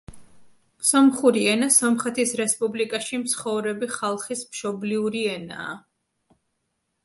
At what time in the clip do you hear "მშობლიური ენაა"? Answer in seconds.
4.57-5.81